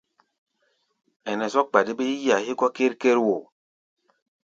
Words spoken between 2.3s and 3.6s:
hégɔ́ ker-ker wo.